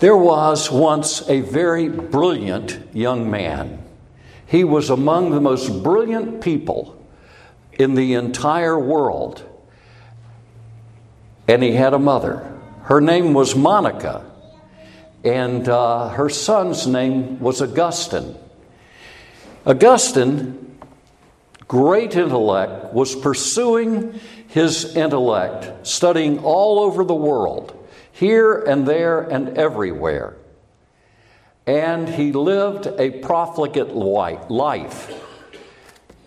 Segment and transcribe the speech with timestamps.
[0.00, 3.84] There was once a very brilliant young man.
[4.46, 6.96] He was among the most brilliant people
[7.74, 9.44] in the entire world.
[11.46, 12.50] And he had a mother.
[12.84, 14.24] Her name was Monica,
[15.22, 18.36] and uh, her son's name was Augustine.
[19.66, 20.78] Augustine,
[21.68, 27.76] great intellect, was pursuing his intellect, studying all over the world,
[28.20, 30.34] here and there and everywhere.
[31.66, 35.10] And he lived a profligate life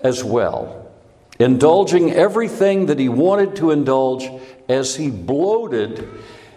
[0.02, 0.92] as well,
[1.38, 4.28] indulging everything that he wanted to indulge
[4.68, 6.10] as he bloated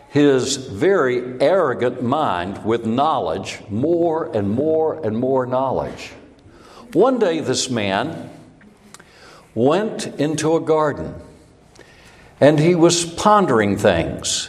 [0.08, 6.12] his very arrogant mind with knowledge, more and more and more knowledge.
[6.94, 8.30] One day, this man
[9.54, 11.14] went into a garden
[12.40, 14.48] and he was pondering things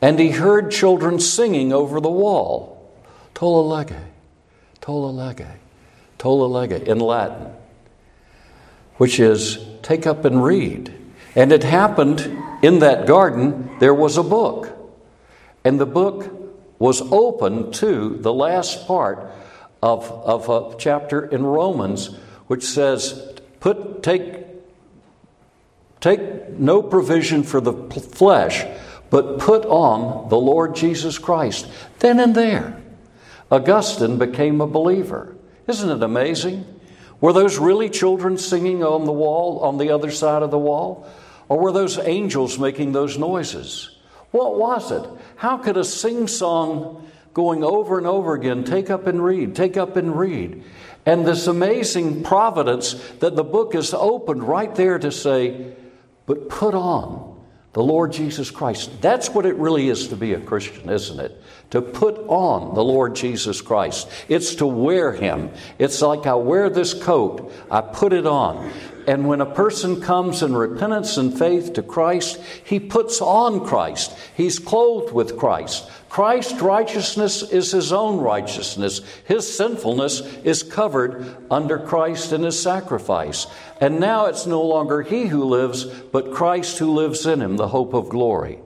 [0.00, 2.76] and he heard children singing over the wall
[3.34, 3.98] Tolle lege,
[4.80, 5.46] tolle lege,
[6.16, 7.52] tolle lege in Latin,
[8.96, 10.94] which is take up and read.
[11.34, 12.20] And it happened
[12.62, 14.74] in that garden, there was a book.
[15.64, 16.32] And the book
[16.78, 19.30] was open to the last part
[19.82, 24.46] of, of a chapter in Romans, which says, put, take,
[26.00, 28.64] take no provision for the flesh,
[29.10, 31.68] but put on the Lord Jesus Christ.
[31.98, 32.82] Then and there,
[33.50, 35.36] Augustine became a believer.
[35.68, 36.64] Isn't it amazing?
[37.20, 41.08] Were those really children singing on the wall, on the other side of the wall?
[41.48, 43.96] Or were those angels making those noises?
[44.32, 45.08] What was it?
[45.36, 49.76] How could a sing song going over and over again take up and read, take
[49.76, 50.64] up and read?
[51.06, 55.74] And this amazing providence that the book is opened right there to say,
[56.26, 57.35] but put on
[57.76, 59.02] the Lord Jesus Christ.
[59.02, 61.42] That's what it really is to be a Christian, isn't it?
[61.72, 64.08] To put on the Lord Jesus Christ.
[64.30, 65.50] It's to wear Him.
[65.78, 68.72] It's like I wear this coat, I put it on.
[69.06, 74.16] And when a person comes in repentance and faith to Christ, he puts on Christ.
[74.36, 75.88] He's clothed with Christ.
[76.08, 79.02] Christ's righteousness is his own righteousness.
[79.24, 83.46] His sinfulness is covered under Christ and his sacrifice.
[83.80, 87.68] And now it's no longer he who lives, but Christ who lives in him, the
[87.68, 88.58] hope of glory.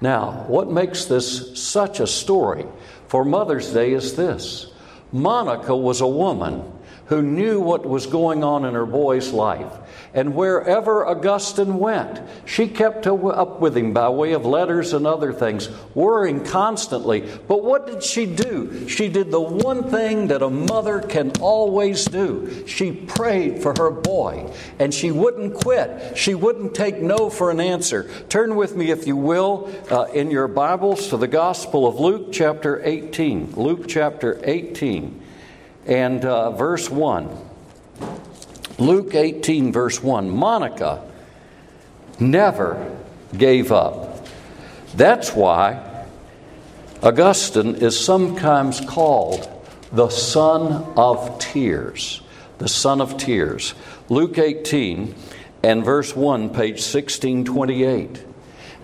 [0.00, 2.64] Now, what makes this such a story
[3.06, 4.72] for Mother's Day is this
[5.12, 6.72] Monica was a woman
[7.10, 9.72] who knew what was going on in her boy's life.
[10.14, 15.32] And wherever Augustine went, she kept up with him by way of letters and other
[15.32, 17.28] things, worrying constantly.
[17.48, 18.88] But what did she do?
[18.88, 22.64] She did the one thing that a mother can always do.
[22.68, 26.16] She prayed for her boy, and she wouldn't quit.
[26.16, 28.08] She wouldn't take no for an answer.
[28.28, 32.32] Turn with me, if you will, uh, in your Bibles to the Gospel of Luke,
[32.32, 33.54] chapter 18.
[33.56, 35.22] Luke, chapter 18
[35.90, 37.28] and uh, verse 1.
[38.78, 40.30] Luke 18, verse 1.
[40.30, 41.02] Monica
[42.18, 42.96] never
[43.36, 44.26] gave up.
[44.94, 46.06] That's why
[47.02, 49.48] Augustine is sometimes called
[49.92, 52.22] the son of tears.
[52.58, 53.74] The son of tears.
[54.08, 55.14] Luke 18
[55.62, 58.24] and verse 1, page 1628.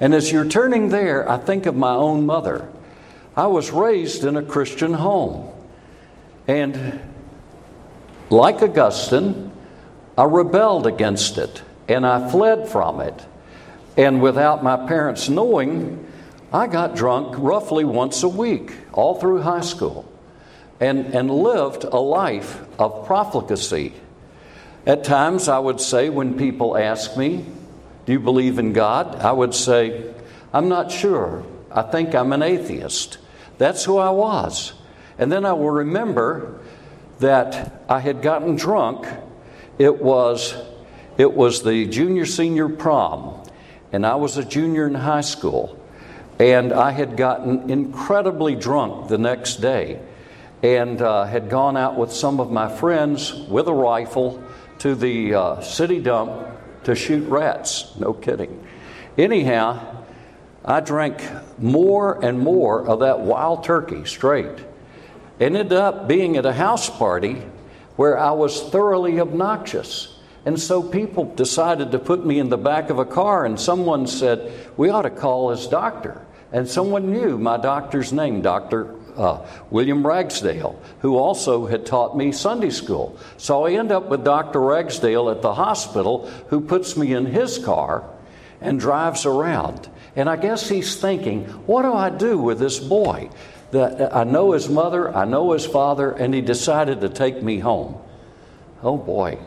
[0.00, 2.69] And as you're turning there, I think of my own mother.
[3.37, 5.56] I was raised in a Christian home.
[6.49, 7.01] And
[8.31, 9.53] like Augustine,
[10.17, 13.27] I rebelled against it and I fled from it.
[13.97, 16.07] And without my parents knowing,
[16.53, 20.11] I got drunk roughly once a week, all through high school,
[20.81, 23.95] and, and lived a life of profligacy.
[24.87, 27.45] At times, I would say, when people ask me,
[28.05, 29.17] Do you believe in God?
[29.17, 30.15] I would say,
[30.53, 31.45] I'm not sure.
[31.73, 33.19] I think I'm an atheist.
[33.59, 34.73] That's who I was.
[35.19, 36.60] And then I will remember
[37.21, 39.06] that I had gotten drunk.
[39.78, 40.54] It was,
[41.16, 43.43] it was the junior senior prom,
[43.93, 45.82] and I was a junior in high school.
[46.38, 50.01] And I had gotten incredibly drunk the next day
[50.63, 54.42] and uh, had gone out with some of my friends with a rifle
[54.80, 56.33] to the uh, city dump
[56.84, 57.97] to shoot rats.
[57.98, 58.66] No kidding.
[59.16, 60.04] Anyhow,
[60.63, 61.22] I drank
[61.59, 64.59] more and more of that wild turkey straight
[65.41, 67.42] ended up being at a house party
[67.97, 70.16] where I was thoroughly obnoxious.
[70.44, 74.06] And so people decided to put me in the back of a car, and someone
[74.06, 76.24] said, We ought to call his doctor.
[76.53, 78.94] And someone knew my doctor's name, Dr.
[79.16, 83.18] Uh, William Ragsdale, who also had taught me Sunday school.
[83.39, 84.60] So I end up with Dr.
[84.60, 88.09] Ragsdale at the hospital, who puts me in his car
[88.60, 89.89] and drives around.
[90.15, 93.30] And I guess he's thinking, What do I do with this boy?
[93.71, 97.59] That I know his mother, I know his father, and he decided to take me
[97.59, 97.97] home.
[98.83, 99.39] Oh boy.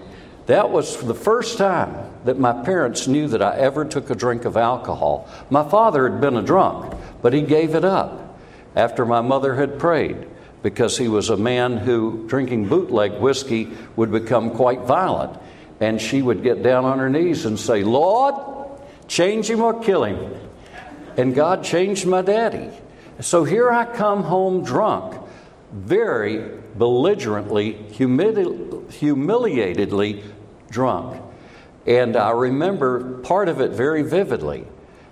[0.48, 1.96] That was the first time
[2.26, 5.30] that my parents knew that I ever took a drink of alcohol.
[5.52, 8.40] My father had been a drunk, but he gave it up
[8.76, 10.28] after my mother had prayed
[10.64, 15.40] because he was a man who, drinking bootleg whiskey, would become quite violent.
[15.80, 18.36] And she would get down on her knees and say, Lord,
[19.08, 20.34] change him or kill him.
[21.16, 22.70] And God changed my daddy.
[23.22, 25.16] So here I come home drunk,
[25.74, 30.24] very belligerently, humili- humiliatedly
[30.70, 31.22] drunk.
[31.86, 34.66] And I remember part of it very vividly.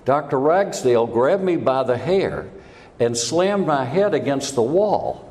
[0.05, 0.39] Dr.
[0.39, 2.47] Ragsdale grabbed me by the hair
[2.99, 5.23] and slammed my head against the wall.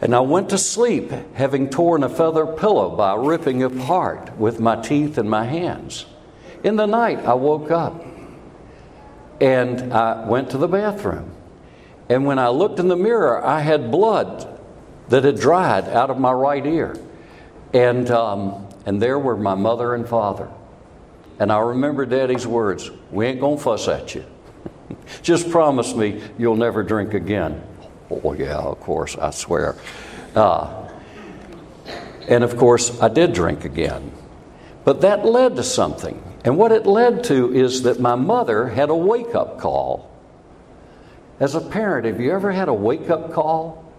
[0.00, 4.80] And I went to sleep having torn a feather pillow by ripping apart with my
[4.80, 6.06] teeth and my hands.
[6.64, 8.04] In the night, I woke up
[9.40, 11.30] and I went to the bathroom.
[12.08, 14.58] And when I looked in the mirror, I had blood
[15.08, 16.96] that had dried out of my right ear.
[17.72, 20.50] And, um, and there were my mother and father.
[21.38, 24.24] And I remember Daddy's words We ain't gonna fuss at you.
[25.22, 27.62] Just promise me you'll never drink again.
[28.10, 29.76] Oh, yeah, of course, I swear.
[30.34, 30.88] Uh,
[32.28, 34.12] and of course, I did drink again.
[34.84, 36.29] But that led to something.
[36.44, 40.10] And what it led to is that my mother had a wake up call.
[41.38, 43.92] As a parent, have you ever had a wake up call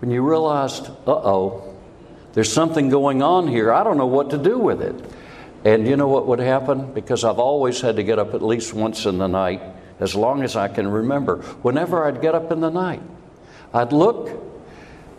[0.00, 1.76] when you realized, uh oh,
[2.34, 3.72] there's something going on here?
[3.72, 4.94] I don't know what to do with it.
[5.64, 6.92] And you know what would happen?
[6.92, 9.60] Because I've always had to get up at least once in the night,
[9.98, 11.38] as long as I can remember.
[11.62, 13.02] Whenever I'd get up in the night,
[13.74, 14.30] I'd look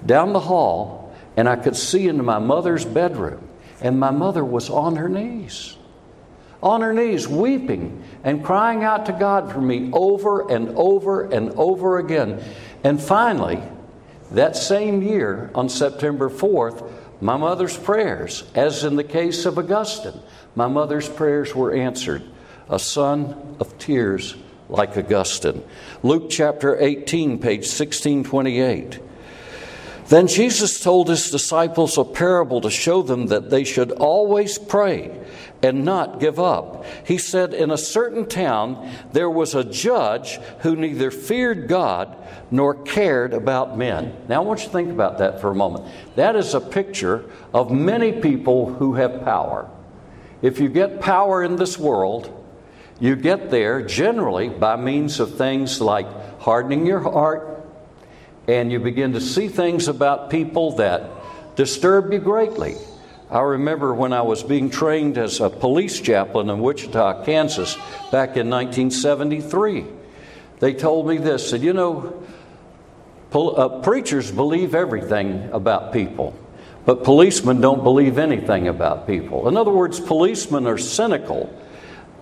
[0.05, 3.47] down the hall and I could see into my mother's bedroom,
[3.81, 5.75] and my mother was on her knees
[6.61, 11.51] on her knees, weeping and crying out to God for me over and over and
[11.51, 12.43] over again.
[12.83, 13.61] And finally,
[14.31, 16.91] that same year, on September 4th,
[17.21, 20.19] my mother's prayers, as in the case of Augustine,
[20.55, 22.23] my mother's prayers were answered.
[22.69, 24.35] A son of tears
[24.69, 25.63] like Augustine.
[26.03, 28.99] Luke chapter 18, page 1628.
[30.09, 35.15] Then Jesus told his disciples a parable to show them that they should always pray
[35.61, 36.83] and not give up.
[37.05, 42.17] He said, In a certain town there was a judge who neither feared God
[42.49, 44.15] nor cared about men.
[44.27, 45.85] Now I want you to think about that for a moment.
[46.15, 49.69] That is a picture of many people who have power.
[50.41, 52.35] If you get power in this world,
[52.99, 56.07] you get there generally by means of things like
[56.39, 57.48] hardening your heart
[58.49, 61.07] and you begin to see things about people that
[61.55, 62.75] disturb you greatly.
[63.29, 67.75] I remember when I was being trained as a police chaplain in Wichita, Kansas,
[68.11, 69.85] back in 1973.
[70.61, 72.25] They told me this said, You know,
[73.31, 76.33] uh, preachers believe everything about people,
[76.87, 79.47] but policemen don't believe anything about people.
[79.47, 81.55] In other words, policemen are cynical,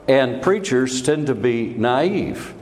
[0.09, 2.53] and preachers tend to be naive.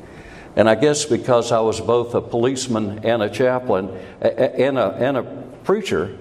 [0.55, 3.89] And I guess because I was both a policeman and a chaplain
[4.21, 5.23] and a, and a
[5.63, 6.17] preacher,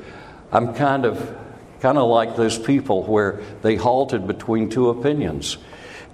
[0.50, 1.36] I'm kind of,
[1.80, 5.56] kind of like those people where they halted between two opinions.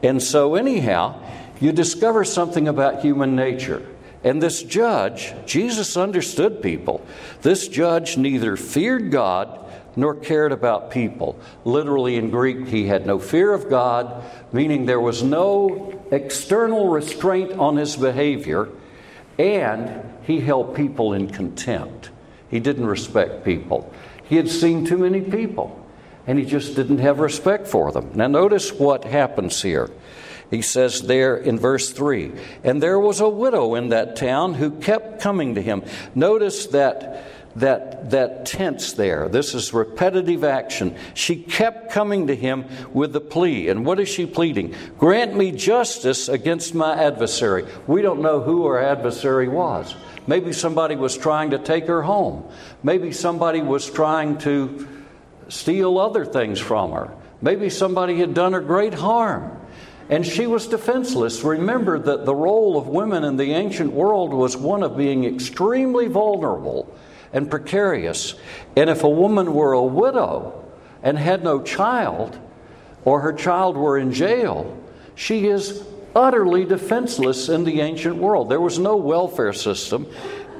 [0.02, 1.20] And so, anyhow,
[1.60, 3.86] you discover something about human nature.
[4.22, 7.04] And this judge, Jesus understood people.
[7.40, 9.58] This judge neither feared God
[9.96, 11.38] nor cared about people.
[11.64, 17.52] Literally in Greek, he had no fear of God, meaning there was no external restraint
[17.52, 18.68] on his behavior,
[19.38, 22.10] and he held people in contempt.
[22.50, 23.92] He didn't respect people.
[24.24, 25.84] He had seen too many people,
[26.26, 28.10] and he just didn't have respect for them.
[28.14, 29.90] Now, notice what happens here.
[30.50, 32.32] He says there in verse 3
[32.64, 35.82] And there was a widow in that town who kept coming to him.
[36.14, 37.24] Notice that
[37.56, 39.28] that, that tense there.
[39.28, 40.96] This is repetitive action.
[41.14, 43.68] She kept coming to him with the plea.
[43.68, 44.74] And what is she pleading?
[44.98, 47.66] Grant me justice against my adversary.
[47.86, 49.94] We don't know who her adversary was.
[50.26, 52.48] Maybe somebody was trying to take her home.
[52.82, 54.86] Maybe somebody was trying to
[55.48, 57.12] steal other things from her.
[57.42, 59.59] Maybe somebody had done her great harm.
[60.10, 61.44] And she was defenseless.
[61.44, 66.08] Remember that the role of women in the ancient world was one of being extremely
[66.08, 66.92] vulnerable
[67.32, 68.34] and precarious.
[68.76, 70.68] And if a woman were a widow
[71.02, 72.38] and had no child,
[73.04, 74.76] or her child were in jail,
[75.14, 78.48] she is utterly defenseless in the ancient world.
[78.48, 80.06] There was no welfare system,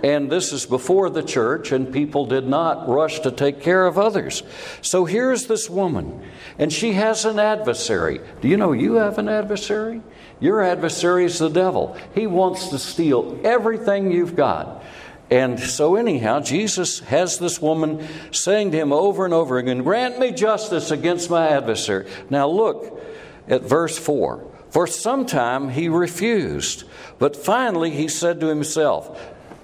[0.02, 3.98] and this is before the church, and people did not rush to take care of
[3.98, 4.42] others.
[4.82, 6.22] So here's this woman,
[6.58, 8.20] and she has an adversary.
[8.40, 10.02] Do you know you have an adversary?
[10.40, 11.96] Your adversary is the devil.
[12.14, 14.82] He wants to steal everything you've got.
[15.30, 20.18] And so, anyhow, Jesus has this woman saying to him over and over again, Grant
[20.18, 22.10] me justice against my adversary.
[22.30, 23.00] Now, look
[23.46, 24.46] at verse 4.
[24.70, 26.84] For some time he refused,
[27.18, 29.20] but finally he said to himself,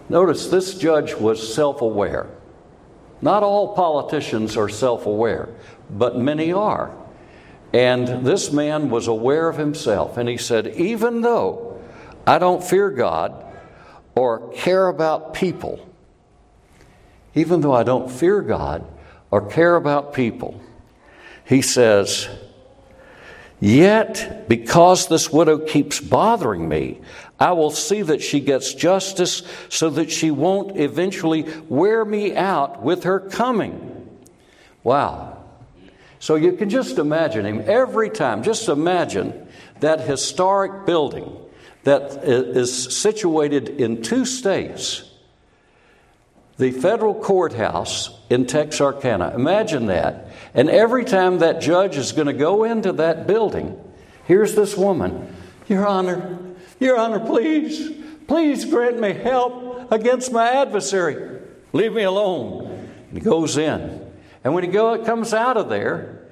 [0.09, 2.29] Notice this judge was self aware.
[3.21, 5.49] Not all politicians are self aware,
[5.91, 6.97] but many are.
[7.73, 11.81] And this man was aware of himself, and he said, Even though
[12.27, 13.45] I don't fear God,
[14.15, 15.87] or care about people,
[17.35, 18.87] even though I don't fear God
[19.31, 20.61] or care about people,
[21.45, 22.29] he says,
[23.61, 27.01] Yet, because this widow keeps bothering me,
[27.39, 32.83] I will see that she gets justice so that she won't eventually wear me out
[32.83, 34.09] with her coming.
[34.83, 35.45] Wow.
[36.19, 38.43] So you can just imagine him every time.
[38.43, 39.49] Just imagine
[39.81, 41.37] that historic building
[41.85, 45.03] that is situated in two states
[46.59, 49.35] the federal courthouse in Texarkana.
[49.35, 50.29] Imagine that.
[50.55, 53.79] And every time that judge is going to go into that building,
[54.25, 55.35] here's this woman
[55.69, 56.39] Your Honor,
[56.79, 57.93] Your Honor, please,
[58.27, 61.41] please grant me help against my adversary.
[61.73, 62.89] Leave me alone.
[63.09, 64.03] And he goes in.
[64.45, 66.29] And when he go, comes out of there,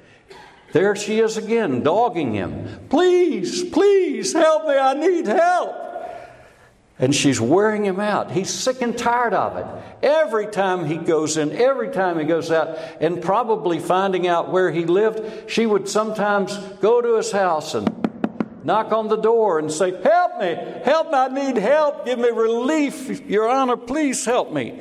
[0.72, 2.86] there she is again, dogging him.
[2.88, 4.74] Please, please help me.
[4.74, 5.76] I need help.
[6.98, 8.30] And she's wearing him out.
[8.30, 9.66] He's sick and tired of it.
[10.04, 14.70] Every time he goes in, every time he goes out, and probably finding out where
[14.70, 18.03] he lived, she would sometimes go to his house and
[18.64, 20.54] knock on the door and say, Help me,
[20.85, 23.21] help me, I need help, give me relief.
[23.28, 24.80] Your Honor, please help me.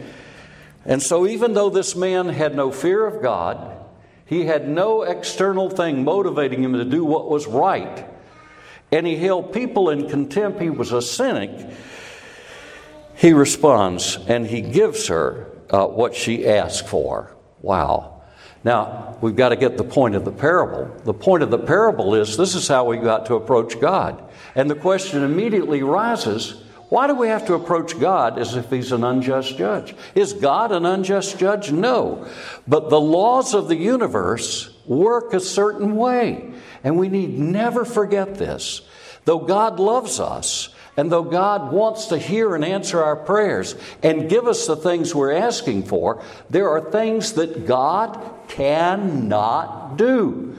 [0.85, 3.79] And so, even though this man had no fear of God,
[4.25, 8.07] he had no external thing motivating him to do what was right.
[8.91, 10.61] And he held people in contempt.
[10.61, 11.51] He was a cynic.
[13.15, 17.35] He responds and he gives her uh, what she asked for.
[17.61, 18.12] Wow.
[18.63, 20.95] Now, we've got to get the point of the parable.
[21.03, 24.23] The point of the parable is this is how we got to approach God.
[24.55, 28.91] And the question immediately rises why do we have to approach God as if He's
[28.91, 29.95] an unjust judge?
[30.13, 31.71] Is God an unjust judge?
[31.71, 32.29] No.
[32.67, 36.53] But the laws of the universe work a certain way.
[36.83, 38.81] And we need never forget this.
[39.25, 44.29] Though God loves us, and though God wants to hear and answer our prayers and
[44.29, 50.55] give us the things we're asking for, there are things that God cannot do.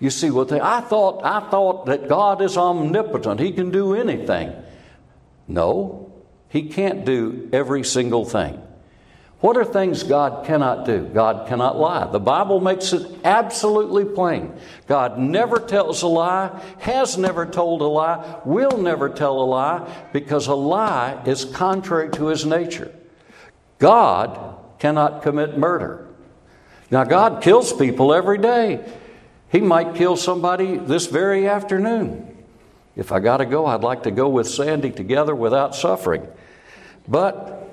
[0.00, 3.40] You see what they, I thought I thought that God is omnipotent.
[3.40, 4.52] He can do anything.
[5.48, 6.12] No,
[6.48, 8.60] He can't do every single thing.
[9.40, 11.04] What are things God cannot do?
[11.12, 12.10] God cannot lie.
[12.10, 14.54] The Bible makes it absolutely plain.
[14.86, 20.06] God never tells a lie, has never told a lie, will never tell a lie,
[20.12, 22.94] because a lie is contrary to his nature.
[23.78, 26.08] God cannot commit murder.
[26.90, 28.84] Now, God kills people every day.
[29.50, 32.36] He might kill somebody this very afternoon.
[32.94, 36.26] If I got to go, I'd like to go with Sandy together without suffering.
[37.06, 37.65] But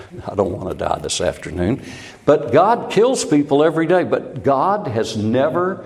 [0.28, 1.82] I don't want to die this afternoon.
[2.24, 5.84] But God kills people every day, but God has never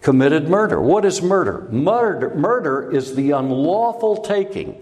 [0.00, 0.80] committed murder.
[0.80, 1.66] What is murder?
[1.70, 4.78] Murder, murder is the unlawful taking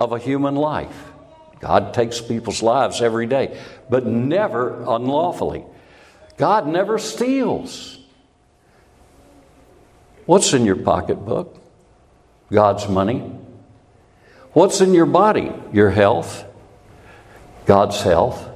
[0.00, 1.10] of a human life.
[1.60, 3.58] God takes people's lives every day,
[3.88, 5.64] but never unlawfully.
[6.36, 7.98] God never steals.
[10.26, 11.60] What's in your pocketbook?
[12.50, 13.20] God's money.
[14.52, 15.52] What's in your body?
[15.72, 16.44] Your health,
[17.66, 18.48] God's health.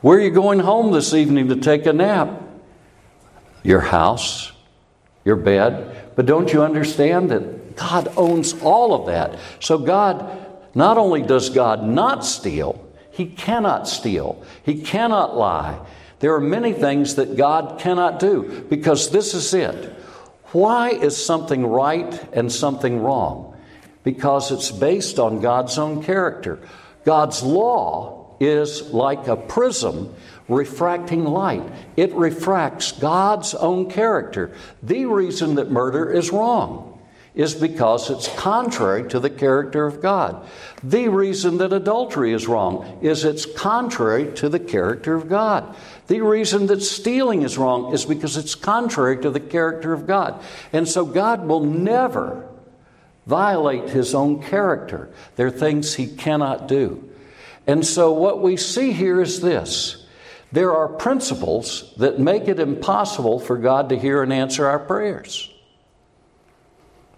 [0.00, 2.42] Where are you going home this evening to take a nap?
[3.62, 4.52] Your house,
[5.24, 6.12] your bed.
[6.16, 9.38] But don't you understand that God owns all of that?
[9.60, 15.78] So, God, not only does God not steal, He cannot steal, He cannot lie.
[16.18, 19.92] There are many things that God cannot do because this is it.
[20.52, 23.56] Why is something right and something wrong?
[24.04, 26.58] Because it's based on God's own character.
[27.04, 30.14] God's law is like a prism
[30.48, 31.62] refracting light,
[31.96, 34.52] it refracts God's own character.
[34.82, 36.88] The reason that murder is wrong
[37.34, 40.46] is because it's contrary to the character of God.
[40.82, 45.74] The reason that adultery is wrong is it's contrary to the character of God.
[46.08, 50.42] The reason that stealing is wrong is because it's contrary to the character of God.
[50.74, 52.51] And so God will never
[53.26, 55.10] violate his own character.
[55.36, 57.08] There are things he cannot do.
[57.66, 60.04] And so what we see here is this
[60.50, 65.50] there are principles that make it impossible for God to hear and answer our prayers.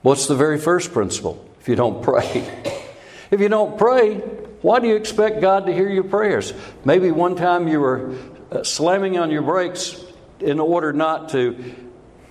[0.03, 1.45] What's the very first principle?
[1.61, 2.47] If you don't pray,
[3.31, 4.19] if you don't pray,
[4.61, 6.53] why do you expect God to hear your prayers?
[6.85, 8.15] Maybe one time you were
[8.53, 10.03] uh, slamming on your brakes
[10.41, 11.75] in order not to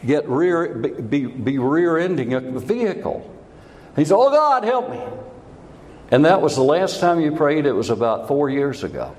[0.06, 3.33] get rear, be, be rear ending a vehicle.
[3.96, 5.02] He said, Oh God, help me.
[6.12, 9.16] And that was the last time you prayed, it was about four years ago.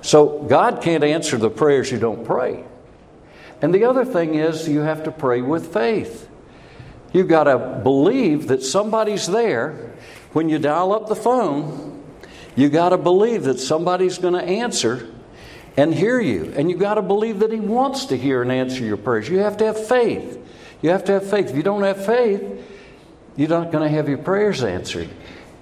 [0.00, 2.64] So God can't answer the prayers you don't pray.
[3.60, 6.28] And the other thing is, you have to pray with faith.
[7.12, 9.92] You've got to believe that somebody's there.
[10.32, 12.04] When you dial up the phone,
[12.54, 15.08] you got to believe that somebody's going to answer
[15.76, 16.52] and hear you.
[16.56, 19.28] And you've got to believe that He wants to hear and answer your prayers.
[19.28, 20.38] You have to have faith.
[20.82, 21.50] You have to have faith.
[21.50, 22.64] If you don't have faith,
[23.38, 25.08] you're not going to have your prayers answered.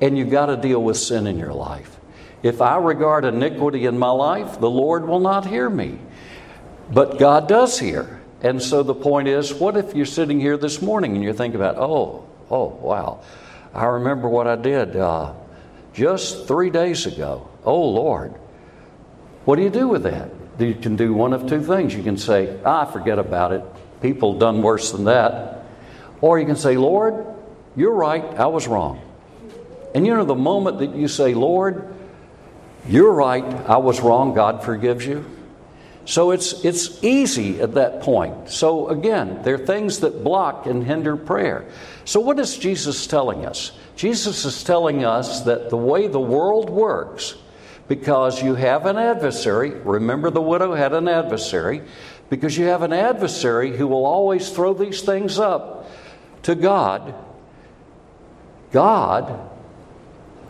[0.00, 2.00] And you've got to deal with sin in your life.
[2.42, 5.98] If I regard iniquity in my life, the Lord will not hear me.
[6.90, 8.20] But God does hear.
[8.40, 11.60] And so the point is what if you're sitting here this morning and you're thinking
[11.60, 13.22] about, oh, oh, wow,
[13.74, 15.34] I remember what I did uh,
[15.92, 17.48] just three days ago.
[17.64, 18.34] Oh, Lord.
[19.44, 20.30] What do you do with that?
[20.58, 21.94] You can do one of two things.
[21.94, 23.62] You can say, ah, forget about it.
[24.00, 25.64] People done worse than that.
[26.22, 27.26] Or you can say, Lord,
[27.76, 29.00] you're right, I was wrong.
[29.94, 31.94] And you know, the moment that you say, Lord,
[32.88, 35.24] you're right, I was wrong, God forgives you.
[36.06, 38.48] So it's, it's easy at that point.
[38.48, 41.66] So again, there are things that block and hinder prayer.
[42.04, 43.72] So, what is Jesus telling us?
[43.96, 47.34] Jesus is telling us that the way the world works,
[47.88, 51.82] because you have an adversary, remember the widow had an adversary,
[52.30, 55.90] because you have an adversary who will always throw these things up
[56.44, 57.14] to God,
[58.76, 59.40] God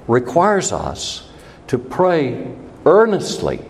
[0.08, 1.28] requires us
[1.68, 2.52] to pray
[2.84, 3.60] earnestly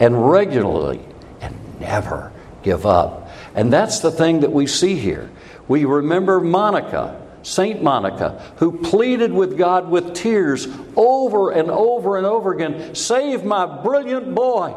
[0.00, 0.98] and regularly
[1.40, 2.32] and never
[2.64, 3.30] give up.
[3.54, 5.30] And that's the thing that we see here.
[5.68, 12.26] We remember Monica, Saint Monica, who pleaded with God with tears over and over and
[12.26, 14.74] over again Save my brilliant boy.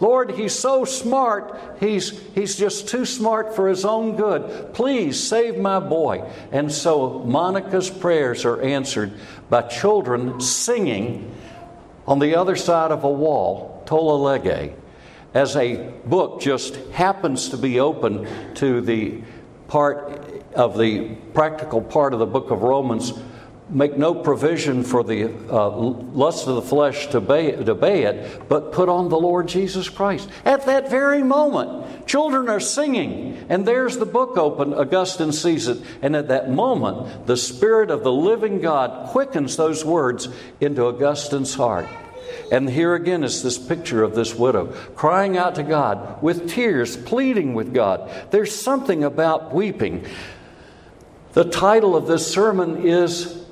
[0.00, 4.74] Lord, he's so smart, he's, he's just too smart for his own good.
[4.74, 6.28] Please save my boy.
[6.52, 9.12] And so Monica's prayers are answered
[9.48, 11.34] by children singing
[12.06, 14.72] on the other side of a wall, Tolle Lege,
[15.34, 19.22] as a book just happens to be open to the
[19.68, 23.12] part of the practical part of the book of Romans,
[23.70, 28.48] make no provision for the uh, lust of the flesh to obey, to obey it,
[28.48, 30.28] but put on the Lord Jesus Christ.
[30.44, 34.72] At that very moment, children are singing, and there's the book open.
[34.72, 39.84] Augustine sees it, and at that moment, the Spirit of the living God quickens those
[39.84, 40.28] words
[40.60, 41.86] into Augustine's heart.
[42.50, 46.96] And here again is this picture of this widow crying out to God with tears,
[46.96, 48.10] pleading with God.
[48.30, 50.06] There's something about weeping.
[51.32, 53.44] The title of this sermon is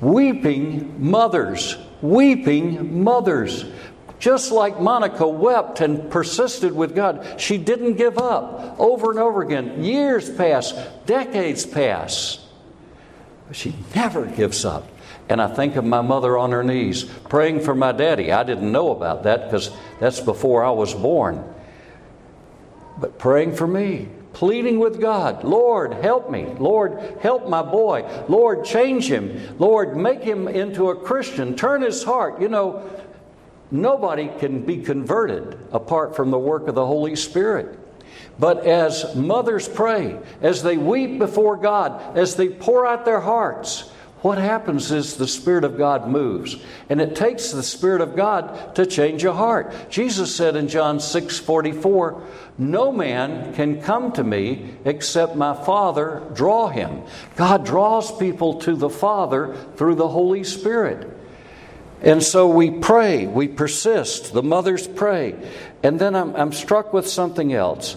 [0.00, 1.76] Weeping Mothers.
[2.02, 3.64] Weeping Mothers.
[4.18, 9.42] Just like Monica wept and persisted with God, she didn't give up over and over
[9.42, 9.84] again.
[9.84, 10.72] Years pass,
[11.04, 12.44] decades pass.
[13.46, 14.88] But she never gives up.
[15.28, 18.30] And I think of my mother on her knees praying for my daddy.
[18.30, 21.42] I didn't know about that because that's before I was born.
[22.98, 26.44] But praying for me, pleading with God, Lord, help me.
[26.58, 28.08] Lord, help my boy.
[28.28, 29.56] Lord, change him.
[29.58, 31.56] Lord, make him into a Christian.
[31.56, 32.40] Turn his heart.
[32.40, 32.88] You know,
[33.70, 37.78] nobody can be converted apart from the work of the Holy Spirit.
[38.38, 43.90] But as mothers pray, as they weep before God, as they pour out their hearts,
[44.26, 46.56] what happens is the Spirit of God moves.
[46.88, 49.72] And it takes the Spirit of God to change a heart.
[49.88, 52.24] Jesus said in John 6 44,
[52.58, 57.04] No man can come to me except my Father draw him.
[57.36, 61.08] God draws people to the Father through the Holy Spirit.
[62.02, 64.32] And so we pray, we persist.
[64.32, 65.36] The mothers pray.
[65.84, 67.96] And then I'm, I'm struck with something else.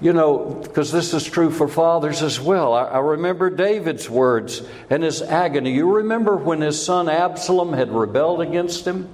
[0.00, 2.72] You know, because this is true for fathers as well.
[2.72, 5.72] I, I, remember David's words and his agony.
[5.72, 9.10] You remember when his son Absalom had rebelled against him?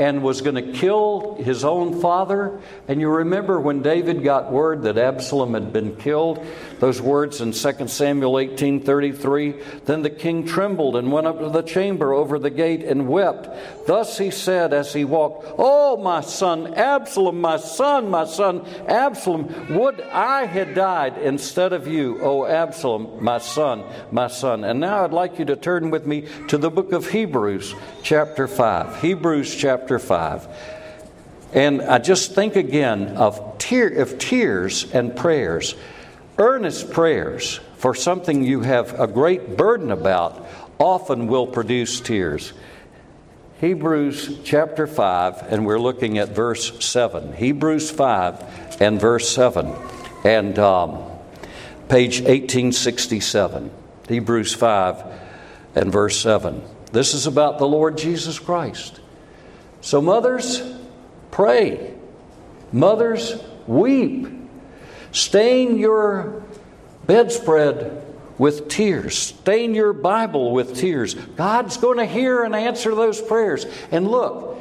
[0.00, 2.58] And was going to kill his own father.
[2.88, 6.42] And you remember when David got word that Absalom had been killed,
[6.78, 11.60] those words in 2 Samuel 18:33, then the king trembled and went up to the
[11.60, 13.50] chamber over the gate and wept.
[13.86, 19.54] Thus he said as he walked, "Oh my son Absalom, my son, my son Absalom,
[19.68, 25.04] would I had died instead of you, O Absalom, my son, my son." And now
[25.04, 29.02] I'd like you to turn with me to the book of Hebrews, chapter 5.
[29.02, 30.46] Hebrews chapter chapter 5.
[31.52, 35.74] And I just think again of, tear, of tears and prayers,
[36.38, 40.46] earnest prayers for something you have a great burden about
[40.78, 42.52] often will produce tears.
[43.60, 47.32] Hebrews chapter 5, and we're looking at verse 7.
[47.32, 49.74] Hebrews 5 and verse 7.
[50.22, 51.02] And um,
[51.88, 53.72] page 1867.
[54.08, 55.04] Hebrews 5
[55.74, 56.62] and verse 7.
[56.92, 59.00] This is about the Lord Jesus Christ.
[59.80, 60.62] So, mothers,
[61.30, 61.94] pray.
[62.72, 63.34] Mothers,
[63.66, 64.28] weep.
[65.12, 66.42] Stain your
[67.06, 68.06] bedspread
[68.38, 69.18] with tears.
[69.18, 71.14] Stain your Bible with tears.
[71.14, 73.66] God's going to hear and answer those prayers.
[73.90, 74.58] And look,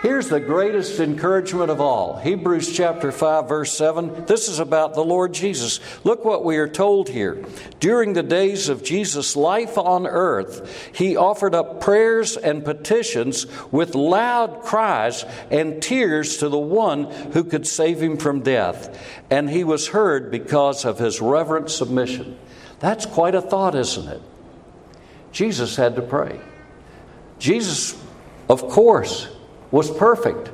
[0.00, 4.26] Here's the greatest encouragement of all Hebrews chapter 5, verse 7.
[4.26, 5.80] This is about the Lord Jesus.
[6.04, 7.44] Look what we are told here.
[7.80, 13.96] During the days of Jesus' life on earth, he offered up prayers and petitions with
[13.96, 18.96] loud cries and tears to the one who could save him from death.
[19.30, 22.38] And he was heard because of his reverent submission.
[22.78, 24.22] That's quite a thought, isn't it?
[25.32, 26.40] Jesus had to pray.
[27.40, 28.00] Jesus,
[28.48, 29.26] of course,
[29.70, 30.50] was perfect.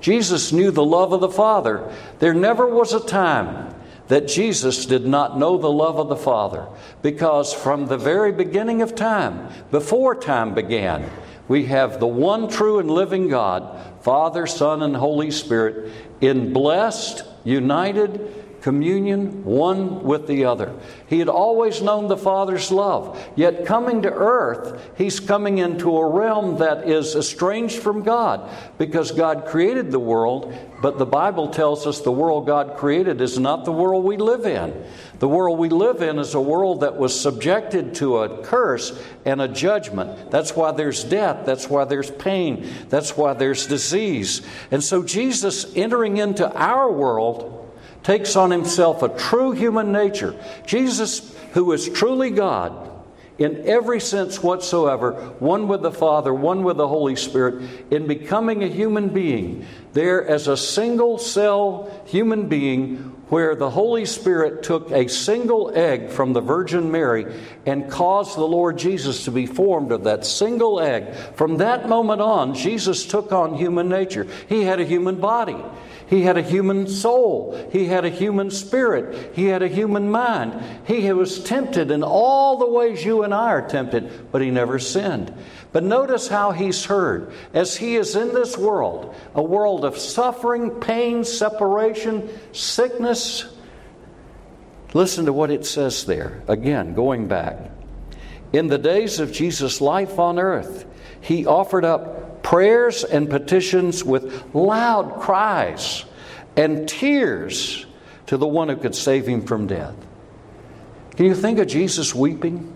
[0.00, 1.92] Jesus knew the love of the Father.
[2.18, 3.74] There never was a time
[4.08, 6.66] that Jesus did not know the love of the Father
[7.02, 11.08] because from the very beginning of time, before time began,
[11.46, 17.24] we have the one true and living God, Father, Son, and Holy Spirit, in blessed,
[17.44, 20.74] united, communion one with the other.
[21.06, 26.08] He had always known the Father's love, yet coming to earth, he's coming into a
[26.08, 31.86] realm that is estranged from God because God created the world, but the Bible tells
[31.86, 34.84] us the world God created is not the world we live in.
[35.18, 39.40] The world we live in is a world that was subjected to a curse and
[39.40, 40.30] a judgment.
[40.30, 41.44] That's why there's death.
[41.44, 42.68] That's why there's pain.
[42.88, 44.42] That's why there's disease.
[44.70, 47.67] And so Jesus entering into our world
[48.08, 50.34] takes on himself a true human nature.
[50.64, 52.90] Jesus, who is truly God
[53.36, 58.64] in every sense whatsoever, one with the Father, one with the Holy Spirit, in becoming
[58.64, 62.96] a human being, there as a single cell human being
[63.28, 67.26] where the Holy Spirit took a single egg from the Virgin Mary
[67.66, 71.14] and caused the Lord Jesus to be formed of that single egg.
[71.34, 74.26] From that moment on, Jesus took on human nature.
[74.48, 75.62] He had a human body.
[76.08, 77.68] He had a human soul.
[77.70, 79.36] He had a human spirit.
[79.36, 80.60] He had a human mind.
[80.86, 84.78] He was tempted in all the ways you and I are tempted, but he never
[84.78, 85.34] sinned.
[85.70, 87.32] But notice how he's heard.
[87.52, 93.44] As he is in this world, a world of suffering, pain, separation, sickness.
[94.94, 96.42] Listen to what it says there.
[96.48, 97.70] Again, going back.
[98.54, 100.86] In the days of Jesus' life on earth,
[101.20, 106.06] he offered up prayers and petitions with loud cries
[106.56, 107.84] and tears
[108.24, 109.94] to the one who could save him from death.
[111.14, 112.72] Can you think of Jesus weeping?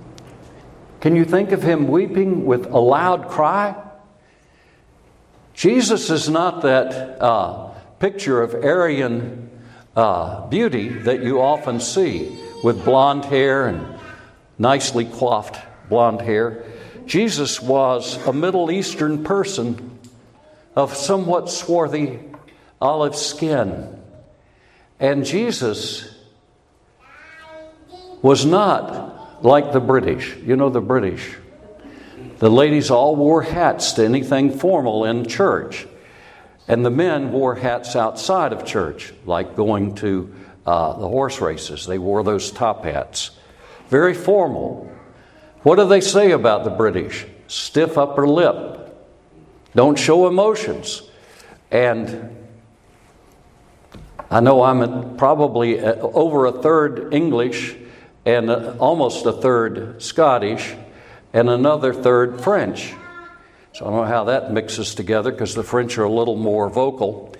[1.01, 3.75] Can you think of him weeping with a loud cry?
[5.55, 9.49] Jesus is not that uh, picture of Aryan
[9.97, 13.99] uh, beauty that you often see with blonde hair and
[14.59, 15.59] nicely coiffed
[15.89, 16.63] blonde hair.
[17.07, 19.99] Jesus was a Middle Eastern person
[20.75, 22.21] of somewhat swarthy
[22.81, 24.01] olive skin.
[24.99, 26.09] And Jesus
[28.23, 30.37] was not like the British.
[30.37, 31.37] You know, the British.
[32.39, 35.87] The ladies all wore hats to anything formal in church.
[36.69, 40.33] And the men wore hats outside of church, like going to
[40.65, 41.87] uh, the horse races.
[41.87, 43.31] They wore those top hats.
[43.89, 44.91] Very formal.
[45.63, 47.27] What do they say about the British?
[47.47, 48.79] Stiff upper lip.
[49.75, 51.03] Don't show emotions.
[51.71, 52.37] And
[54.31, 57.77] I know I'm probably uh, over a third English
[58.25, 60.75] and uh, almost a third Scottish
[61.33, 62.95] and another third French.
[63.73, 66.69] So I don't know how that mixes together because the French are a little more
[66.69, 67.35] vocal.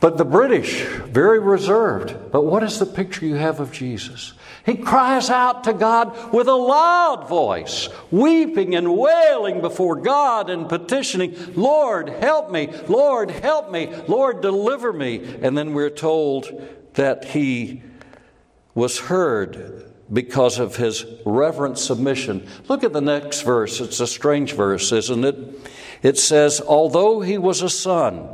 [0.00, 2.32] But the British, very reserved.
[2.32, 4.32] But what is the picture you have of Jesus?
[4.66, 10.68] He cries out to God with a loud voice, weeping and wailing before God and
[10.68, 15.38] petitioning, Lord, help me, Lord, help me, Lord, deliver me.
[15.42, 16.50] And then we're told
[16.94, 17.82] that he
[18.74, 22.46] was heard because of his reverent submission.
[22.68, 23.80] Look at the next verse.
[23.80, 25.70] It's a strange verse, isn't it?
[26.02, 28.28] It says, Although he was a son,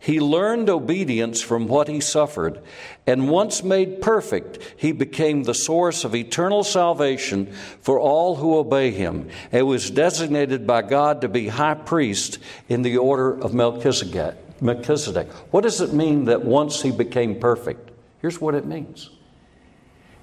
[0.00, 2.60] he learned obedience from what he suffered,
[3.06, 8.90] and once made perfect, he became the source of eternal salvation for all who obey
[8.90, 14.36] him, and was designated by God to be high priest in the order of Melchizedek.
[14.60, 15.30] Melchizedek.
[15.52, 17.90] What does it mean that once he became perfect?
[18.20, 19.10] Here's what it means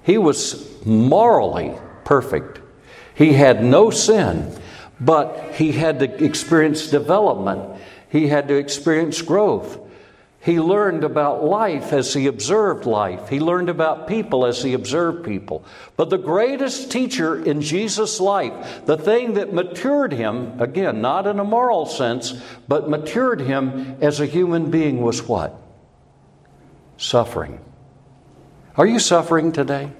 [0.02, 2.60] He was morally perfect.
[3.14, 4.54] He had no sin,
[5.00, 7.75] but he had to experience development.
[8.08, 9.80] He had to experience growth.
[10.40, 13.28] He learned about life as he observed life.
[13.28, 15.64] He learned about people as he observed people.
[15.96, 21.40] But the greatest teacher in Jesus' life, the thing that matured him, again, not in
[21.40, 25.60] a moral sense, but matured him as a human being, was what?
[26.96, 27.58] Suffering.
[28.76, 29.90] Are you suffering today?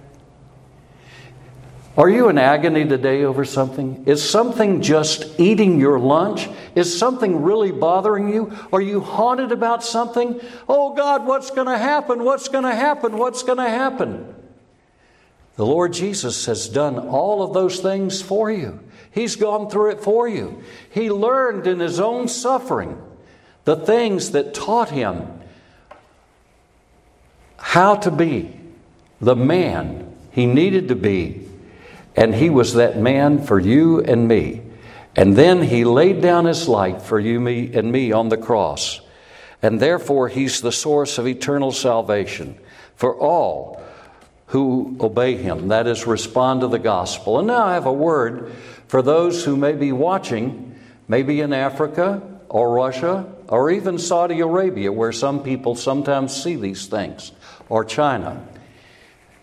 [1.97, 4.05] Are you in agony today over something?
[4.07, 6.47] Is something just eating your lunch?
[6.75, 8.53] Is something really bothering you?
[8.71, 10.39] Are you haunted about something?
[10.69, 12.23] Oh God, what's going to happen?
[12.23, 13.17] What's going to happen?
[13.17, 14.35] What's going to happen?
[15.55, 18.79] The Lord Jesus has done all of those things for you.
[19.11, 20.63] He's gone through it for you.
[20.91, 23.01] He learned in his own suffering
[23.65, 25.41] the things that taught him
[27.57, 28.61] how to be
[29.19, 31.46] the man he needed to be
[32.17, 34.63] and he was that man for you and me.
[35.15, 39.01] And then he laid down his life for you me, and me on the cross.
[39.63, 42.59] And therefore, he's the source of eternal salvation
[42.97, 43.83] for all
[44.47, 45.69] who obey him.
[45.69, 47.39] That is, respond to the gospel.
[47.39, 48.53] And now I have a word
[48.89, 54.93] for those who may be watching, maybe in Africa or Russia or even Saudi Arabia,
[54.93, 57.33] where some people sometimes see these things,
[57.69, 58.47] or China.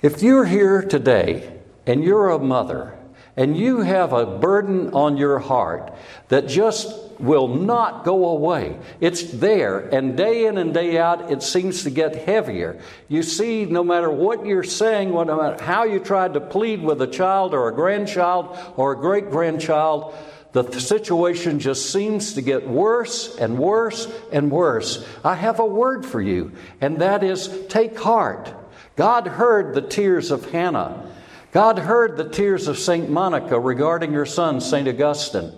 [0.01, 1.52] If you're here today
[1.85, 2.97] and you're a mother
[3.35, 5.93] and you have a burden on your heart
[6.27, 8.77] that just will not go away.
[8.99, 12.79] It's there, and day in and day out, it seems to get heavier.
[13.07, 17.01] You see, no matter what you're saying, no matter how you tried to plead with
[17.01, 20.13] a child or a grandchild or a great grandchild,
[20.51, 25.03] the situation just seems to get worse and worse and worse.
[25.23, 28.53] I have a word for you, and that is take heart.
[28.95, 31.09] God heard the tears of Hannah.
[31.53, 33.11] God heard the tears of St.
[33.11, 34.87] Monica regarding her son, St.
[34.87, 35.51] Augustine.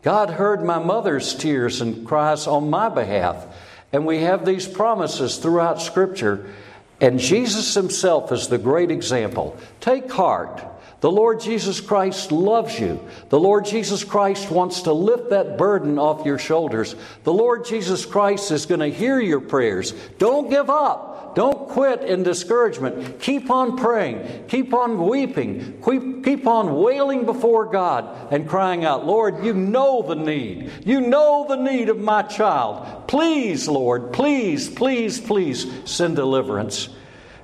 [0.00, 3.46] God heard my mother's tears and cries on my behalf.
[3.92, 6.50] And we have these promises throughout Scripture.
[6.98, 9.58] And Jesus Himself is the great example.
[9.80, 10.64] Take heart.
[11.00, 13.06] The Lord Jesus Christ loves you.
[13.28, 16.96] The Lord Jesus Christ wants to lift that burden off your shoulders.
[17.24, 19.92] The Lord Jesus Christ is going to hear your prayers.
[20.16, 21.13] Don't give up.
[21.34, 23.20] Don't quit in discouragement.
[23.20, 24.46] Keep on praying.
[24.48, 25.82] Keep on weeping.
[25.84, 30.70] Keep, keep on wailing before God and crying out, Lord, you know the need.
[30.84, 33.08] You know the need of my child.
[33.08, 36.88] Please, Lord, please, please, please send deliverance.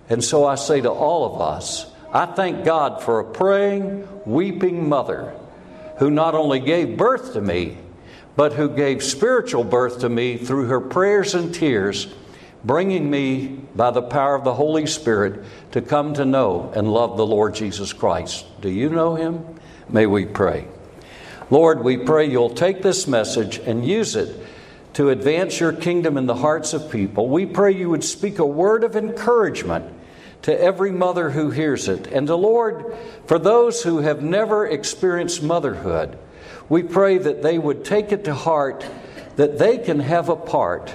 [0.09, 4.88] And so I say to all of us, I thank God for a praying, weeping
[4.88, 5.35] mother
[5.98, 7.79] who not only gave birth to me,
[8.37, 12.07] but who gave spiritual birth to me through her prayers and tears
[12.64, 17.16] bringing me by the power of the Holy Spirit to come to know and love
[17.16, 18.44] the Lord Jesus Christ.
[18.61, 19.44] Do you know him?
[19.88, 20.66] May we pray.
[21.50, 24.37] Lord, we pray you'll take this message and use it
[24.94, 27.28] to advance your kingdom in the hearts of people.
[27.28, 29.87] We pray you would speak a word of encouragement
[30.42, 32.06] to every mother who hears it.
[32.09, 36.18] And to Lord, for those who have never experienced motherhood,
[36.68, 38.85] we pray that they would take it to heart
[39.37, 40.94] that they can have a part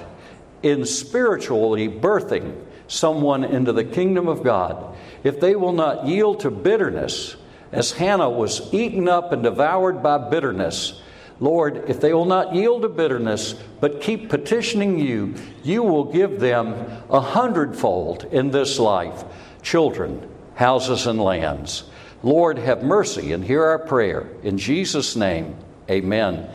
[0.62, 2.54] in spiritually birthing
[2.88, 7.36] someone into the kingdom of God, if they will not yield to bitterness,
[7.72, 11.00] as Hannah was eaten up and devoured by bitterness,
[11.38, 16.40] Lord, if they will not yield to bitterness, but keep petitioning you, you will give
[16.40, 16.74] them
[17.10, 19.24] a hundredfold in this life
[19.62, 21.84] children, houses, and lands.
[22.22, 24.28] Lord, have mercy and hear our prayer.
[24.42, 25.56] In Jesus' name,
[25.90, 26.44] amen.